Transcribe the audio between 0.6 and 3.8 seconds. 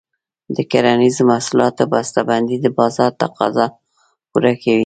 کرنیزو محصولاتو بسته بندي د بازار تقاضا